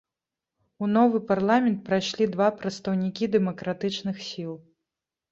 [0.85, 4.51] У новы парламент прайшлі два прадстаўнікі дэмакратычных сіл.